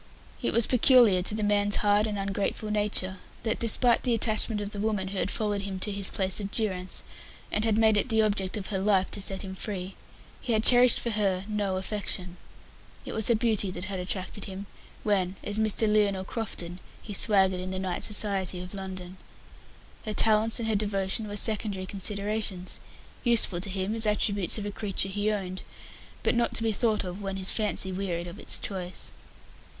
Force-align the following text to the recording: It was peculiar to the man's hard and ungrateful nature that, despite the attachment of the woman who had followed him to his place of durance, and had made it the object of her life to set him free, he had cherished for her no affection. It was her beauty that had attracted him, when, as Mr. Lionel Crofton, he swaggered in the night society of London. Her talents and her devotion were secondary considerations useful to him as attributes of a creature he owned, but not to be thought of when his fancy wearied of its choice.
It 0.41 0.51
was 0.51 0.65
peculiar 0.65 1.21
to 1.21 1.35
the 1.35 1.43
man's 1.43 1.75
hard 1.75 2.07
and 2.07 2.17
ungrateful 2.17 2.71
nature 2.71 3.17
that, 3.43 3.59
despite 3.59 4.01
the 4.01 4.15
attachment 4.15 4.59
of 4.59 4.71
the 4.71 4.79
woman 4.79 5.09
who 5.09 5.19
had 5.19 5.29
followed 5.29 5.61
him 5.61 5.77
to 5.79 5.91
his 5.91 6.09
place 6.09 6.39
of 6.39 6.49
durance, 6.49 7.03
and 7.51 7.63
had 7.63 7.77
made 7.77 7.95
it 7.97 8.09
the 8.09 8.23
object 8.23 8.57
of 8.57 8.69
her 8.73 8.79
life 8.79 9.11
to 9.11 9.21
set 9.21 9.43
him 9.43 9.53
free, 9.53 9.93
he 10.41 10.53
had 10.53 10.63
cherished 10.63 10.99
for 10.99 11.11
her 11.11 11.45
no 11.47 11.77
affection. 11.77 12.37
It 13.05 13.11
was 13.13 13.27
her 13.27 13.35
beauty 13.35 13.69
that 13.69 13.83
had 13.85 13.99
attracted 13.99 14.45
him, 14.45 14.65
when, 15.03 15.35
as 15.43 15.59
Mr. 15.59 15.87
Lionel 15.87 16.23
Crofton, 16.23 16.79
he 16.99 17.13
swaggered 17.13 17.59
in 17.59 17.69
the 17.69 17.77
night 17.77 18.01
society 18.03 18.59
of 18.63 18.73
London. 18.73 19.17
Her 20.05 20.13
talents 20.15 20.59
and 20.59 20.67
her 20.67 20.73
devotion 20.73 21.27
were 21.27 21.35
secondary 21.37 21.85
considerations 21.85 22.79
useful 23.23 23.61
to 23.61 23.69
him 23.69 23.93
as 23.93 24.07
attributes 24.07 24.57
of 24.57 24.65
a 24.65 24.71
creature 24.71 25.09
he 25.09 25.31
owned, 25.31 25.61
but 26.23 26.33
not 26.33 26.55
to 26.55 26.63
be 26.63 26.71
thought 26.71 27.03
of 27.03 27.21
when 27.21 27.37
his 27.37 27.51
fancy 27.51 27.91
wearied 27.91 28.25
of 28.25 28.39
its 28.39 28.57
choice. 28.57 29.11